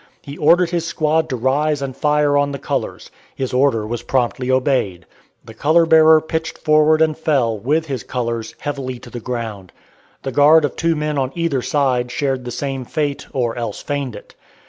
[0.23, 3.11] He ordered his squad to rise and fire on the colors.
[3.35, 5.05] His order was promptly obeyed.
[5.45, 9.71] The color bearer pitched forward and fell, with his colors, heavily to the ground.
[10.23, 14.15] The guard of two men on either side shared the same fate, or else feigned
[14.15, 14.33] it.